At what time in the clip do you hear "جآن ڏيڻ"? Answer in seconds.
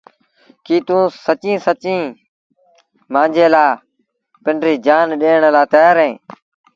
4.85-5.37